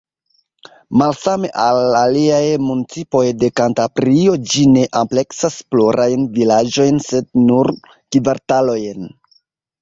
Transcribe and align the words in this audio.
Malsame 0.99 1.49
al 1.63 1.81
aliaj 1.99 2.39
municipoj 2.69 3.21
de 3.43 3.49
Kantabrio, 3.61 4.33
ĝi 4.53 4.65
ne 4.71 4.87
ampleksas 5.03 5.59
plurajn 5.75 6.25
vilaĝojn 6.39 6.99
sed 7.11 7.31
nur 7.45 7.71
kvartalojn. 8.17 9.07